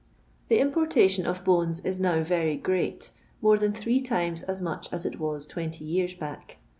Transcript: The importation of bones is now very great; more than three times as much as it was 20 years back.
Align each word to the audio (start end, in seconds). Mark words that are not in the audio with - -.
The 0.47 0.57
importation 0.57 1.27
of 1.27 1.43
bones 1.45 1.79
is 1.81 1.99
now 1.99 2.23
very 2.23 2.57
great; 2.57 3.11
more 3.39 3.59
than 3.59 3.71
three 3.71 4.01
times 4.01 4.41
as 4.41 4.59
much 4.59 4.91
as 4.91 5.05
it 5.05 5.19
was 5.19 5.45
20 5.45 5.85
years 5.85 6.15
back. 6.15 6.57